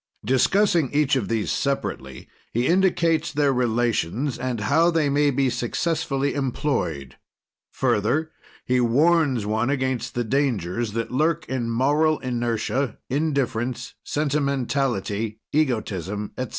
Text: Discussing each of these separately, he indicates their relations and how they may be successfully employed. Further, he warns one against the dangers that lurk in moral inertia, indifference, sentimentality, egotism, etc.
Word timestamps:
Discussing 0.25 0.91
each 0.93 1.15
of 1.15 1.27
these 1.27 1.51
separately, 1.51 2.27
he 2.51 2.65
indicates 2.65 3.31
their 3.31 3.53
relations 3.53 4.39
and 4.39 4.61
how 4.61 4.89
they 4.89 5.09
may 5.09 5.29
be 5.29 5.47
successfully 5.51 6.33
employed. 6.33 7.17
Further, 7.73 8.31
he 8.65 8.81
warns 8.81 9.45
one 9.45 9.69
against 9.69 10.15
the 10.15 10.23
dangers 10.23 10.93
that 10.93 11.11
lurk 11.11 11.47
in 11.47 11.69
moral 11.69 12.17
inertia, 12.17 12.97
indifference, 13.11 13.93
sentimentality, 14.03 15.39
egotism, 15.53 16.31
etc. 16.35 16.49